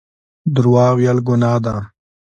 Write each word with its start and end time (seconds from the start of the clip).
درواغ 0.55 0.91
ویل 0.97 1.17
ګناه 1.27 1.59
ده 1.65 1.75